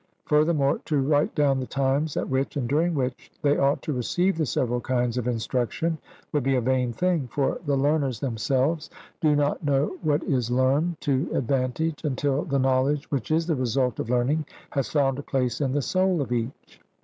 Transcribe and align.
Furthermore, 0.25 0.79
to 0.85 0.99
write 0.99 1.35
down 1.35 1.59
the 1.59 1.67
times 1.67 2.17
at 2.17 2.27
which, 2.27 2.57
and 2.57 2.67
during 2.67 2.95
which, 2.95 3.31
they 3.43 3.55
ought 3.59 3.83
to 3.83 3.93
receive 3.93 4.35
the 4.35 4.47
several 4.47 4.81
kinds 4.81 5.15
of 5.15 5.27
instruction, 5.27 5.95
would 6.31 6.41
be 6.41 6.55
a 6.55 6.59
vain 6.61 6.91
thing; 6.91 7.27
for 7.31 7.59
the 7.67 7.75
learners 7.77 8.19
themselves 8.19 8.89
do 9.19 9.35
not 9.35 9.63
know 9.63 9.95
what 10.01 10.23
is 10.23 10.49
learned 10.49 10.99
to 11.01 11.29
advantage 11.35 12.03
until 12.03 12.41
the 12.45 12.57
knowledge 12.57 13.11
which 13.11 13.29
is 13.29 13.45
the 13.45 13.53
result 13.55 13.99
of 13.99 14.09
learning 14.09 14.43
has 14.71 14.89
found 14.89 15.19
a 15.19 15.21
place 15.21 15.61
in 15.61 15.71
the 15.71 15.83
soul 15.83 16.19
of 16.19 16.31
each. 16.31 16.81